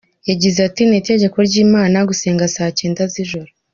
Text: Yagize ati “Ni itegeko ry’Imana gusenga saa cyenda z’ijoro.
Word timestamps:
Yagize 0.29 0.59
ati 0.67 0.81
“Ni 0.85 0.95
itegeko 1.01 1.37
ry’Imana 1.47 1.97
gusenga 2.09 2.45
saa 2.55 2.71
cyenda 2.77 3.01
z’ijoro. 3.11 3.49